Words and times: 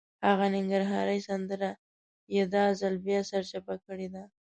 هغه 0.27 0.45
ننګرهارۍ 0.55 1.19
سندره 1.27 1.71
یې 2.35 2.43
دا 2.53 2.65
ځل 2.79 2.95
بیا 3.05 3.19
سرچپه 3.29 3.75
کړې 3.85 4.07
ده. 4.13 4.23